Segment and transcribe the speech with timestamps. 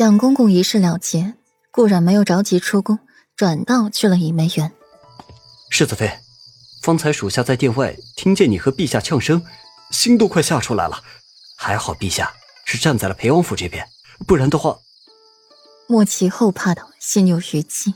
[0.00, 1.34] 蒋公公一事了结，
[1.70, 2.98] 顾然没有着急出宫，
[3.36, 4.72] 转道去了倚梅园。
[5.68, 6.18] 世子妃，
[6.80, 9.44] 方才属下在殿外听见你和陛下呛声，
[9.90, 11.04] 心都快吓出来了。
[11.54, 12.32] 还好陛下
[12.64, 13.86] 是站在了裴王府这边，
[14.26, 14.78] 不然的话，
[15.86, 17.92] 莫其后怕的心有余悸。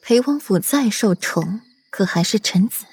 [0.00, 1.60] 裴王府再受宠，
[1.90, 2.86] 可还是臣子，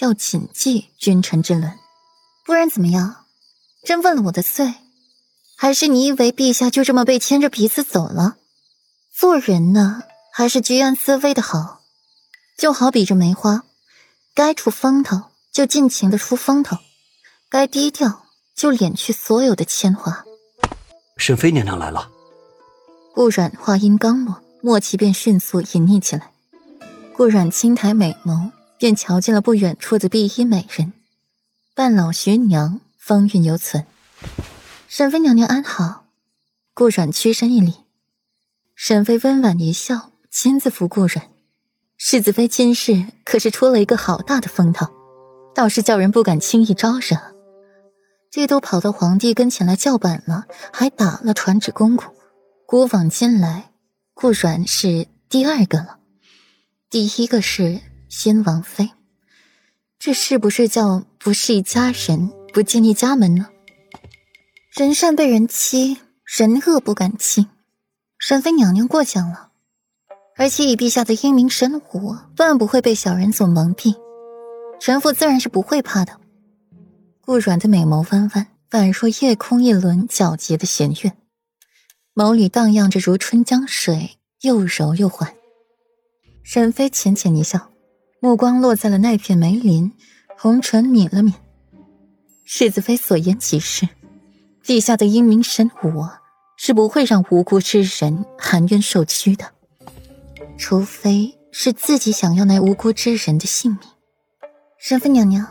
[0.00, 1.72] 要谨记君臣之伦。
[2.44, 3.24] 不然怎么样？
[3.86, 4.70] 真问了我的罪，
[5.62, 8.36] 还是你以为陛下就这么被牵着鼻子走了？
[9.14, 11.82] 做人呢，还是居安思危的好。
[12.56, 13.64] 就好比这梅花，
[14.34, 16.78] 该出风头就尽情的出风头，
[17.50, 18.24] 该低调
[18.56, 20.24] 就敛去所有的铅华。
[21.18, 22.10] 沈妃娘娘来了。
[23.12, 26.30] 顾阮话音刚落，莫奇便迅速隐匿起来。
[27.12, 30.94] 顾阮轻抬美眸，便瞧见了不远处的碧衣美人，
[31.74, 32.80] 半老徐娘。
[32.96, 33.84] 风韵犹存，
[34.92, 36.06] 沈妃娘娘安好。
[36.74, 37.74] 顾阮屈身一礼，
[38.74, 41.30] 沈妃温婉一笑，亲自扶顾阮。
[41.96, 44.88] 世子妃今日可是出了一个好大的风头，
[45.54, 47.16] 倒是叫人不敢轻易招惹。
[48.32, 52.12] 这都跑到皇帝跟前来叫板了，还打了传旨公公。
[52.66, 53.70] 古往今来，
[54.12, 56.00] 顾阮是第二个了，
[56.90, 58.90] 第一个是先王妃。
[60.00, 62.32] 这是不是叫不是一家人？
[62.52, 63.49] 不进一家门呢？
[64.70, 67.48] 人善被人欺，人恶不敢欺。
[68.18, 69.50] 沈妃娘娘过奖了，
[70.36, 73.96] 而且以陛下的英明神武，断不会被小人所蒙蔽。
[74.78, 76.20] 臣妇自然是不会怕的。
[77.20, 81.14] 顾阮的美眸弯弯，宛若夜空一轮皎洁的弦月，
[82.14, 85.34] 眸里荡漾着如春江水，又柔又缓。
[86.44, 87.72] 沈妃浅浅一笑，
[88.20, 89.92] 目光落在了那片梅林，
[90.38, 91.34] 红唇抿了抿。
[92.44, 93.88] 世子妃所言极是，
[94.70, 96.06] 陛下的英明神武
[96.56, 99.50] 是不会让无辜之人含冤受屈的，
[100.56, 103.80] 除非是自己想要那无辜之人的性命。
[104.78, 105.44] 沈妃娘娘，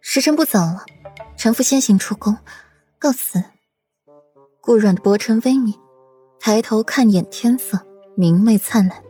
[0.00, 0.84] 时辰不早了，
[1.36, 2.36] 臣妇先行出宫，
[2.98, 3.40] 告辞。
[4.60, 5.72] 顾阮的薄唇微抿，
[6.40, 7.78] 抬头看眼天色，
[8.16, 9.00] 明媚灿烂。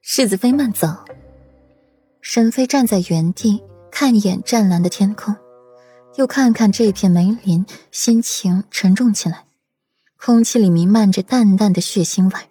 [0.00, 0.88] 世子妃慢走。
[2.20, 5.32] 沈妃站在原地，看一眼湛蓝的天空。
[6.20, 9.46] 又看看这片梅林，心情沉重起来。
[10.18, 12.50] 空气里弥漫着淡淡的血腥味，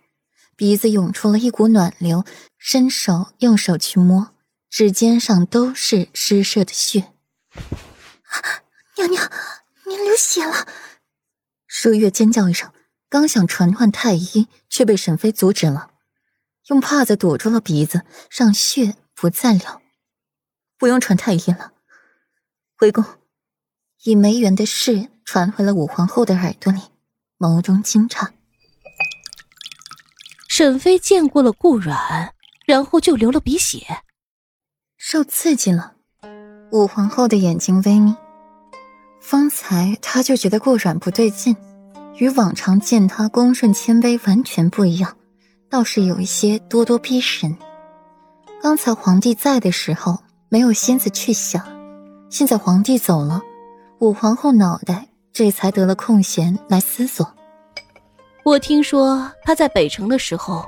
[0.56, 2.26] 鼻子涌出了一股暖流。
[2.58, 4.32] 伸手用手去摸，
[4.72, 7.14] 指尖上都是湿湿的血。
[8.98, 9.32] 娘娘，
[9.86, 10.66] 您流血了！
[11.68, 12.74] 舒月尖叫一声，
[13.08, 15.92] 刚想传唤太医，却被沈飞阻止了，
[16.70, 19.80] 用帕子堵住了鼻子，让血不再流。
[20.80, 21.74] 不用传太医了，
[22.76, 23.06] 回宫。
[24.04, 26.80] 以梅园的事传回了武皇后的耳朵里，
[27.38, 28.26] 眸中惊诧。
[30.48, 32.34] 沈妃见过了顾阮，
[32.66, 33.86] 然后就流了鼻血，
[34.98, 35.96] 受刺激了。
[36.72, 38.16] 武皇后的眼睛微眯，
[39.20, 41.56] 方才她就觉得顾阮不对劲，
[42.16, 45.18] 与往常见他恭顺谦卑完全不一样，
[45.70, 47.58] 倒是有一些咄咄逼人。
[48.62, 51.66] 刚才皇帝在的时候没有心思去想，
[52.30, 53.42] 现在皇帝走了。
[54.00, 57.30] 武皇后脑袋这才得了空闲来思索。
[58.44, 60.66] 我听说她在北城的时候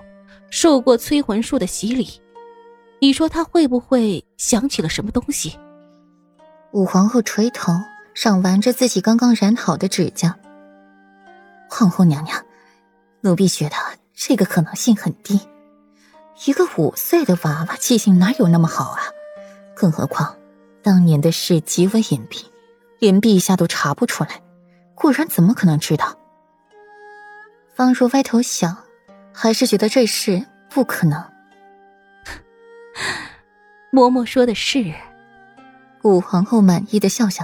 [0.49, 2.21] 受过催魂术的洗礼，
[2.99, 5.57] 你说她会不会想起了什么东西？
[6.73, 7.71] 武皇后垂头，
[8.13, 10.37] 赏玩着自己刚刚染好的指甲。
[11.69, 12.37] 皇后娘娘，
[13.21, 13.75] 奴婢觉得
[14.13, 15.39] 这个可能性很低。
[16.45, 19.03] 一个五岁的娃娃记性哪有那么好啊？
[19.73, 20.35] 更何况
[20.83, 22.43] 当年的事极为隐蔽。
[23.01, 24.29] 连陛下都查不出来，
[24.93, 26.15] 顾然怎么可能知道？
[27.73, 28.77] 方若歪头想，
[29.33, 31.19] 还是觉得这事不可能。
[33.91, 34.93] 嬷嬷说的是。
[36.03, 37.43] 武皇后满意的笑笑。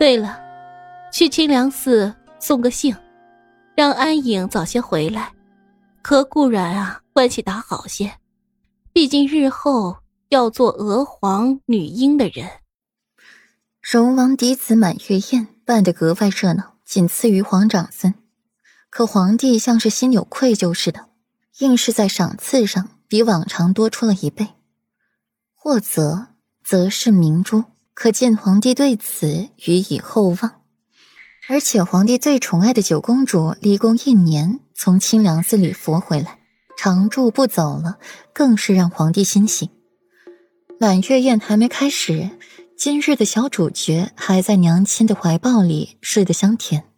[0.00, 0.40] 对了，
[1.12, 2.92] 去清凉寺送个信，
[3.76, 5.32] 让安影早些回来，
[6.02, 8.12] 和顾然啊关系打好些，
[8.92, 9.96] 毕竟日后
[10.30, 12.50] 要做娥皇女英的人。
[13.82, 18.14] 荣王嫡子满月宴办得格外热闹，仅次于皇长孙。
[18.90, 21.08] 可皇帝像是心有愧疚似的，
[21.60, 24.48] 硬是在赏赐上比往常多出了一倍。
[25.54, 26.26] 或则，
[26.62, 30.60] 则是明珠，可见皇帝对此予以厚望。
[31.48, 36.38] 而且，皇帝最宠爱的九公主离宫一年，从清凉寺里佛回来，
[36.76, 37.98] 常住不走了，
[38.34, 39.70] 更是让皇帝欣喜。
[40.78, 42.30] 满月宴还没开始。
[42.82, 46.89] 今日的小主角还在娘亲的怀抱里睡得香甜。